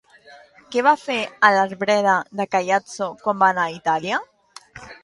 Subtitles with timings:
[0.75, 1.17] Què va fer
[1.49, 4.27] a l'arbreda de Caiazzo quan va anar a Itàlia?